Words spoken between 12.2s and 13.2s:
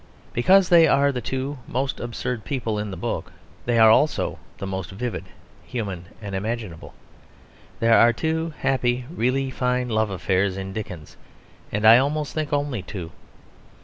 think only two.